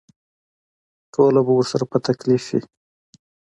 [1.13, 2.61] ټول به ورسره په تکلیف وي.